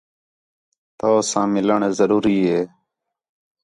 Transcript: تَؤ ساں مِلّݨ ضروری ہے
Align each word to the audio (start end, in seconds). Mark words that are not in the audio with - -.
تَؤ 0.99 1.15
ساں 1.29 1.45
مِلّݨ 1.53 1.81
ضروری 1.99 2.37
ہے 2.49 2.61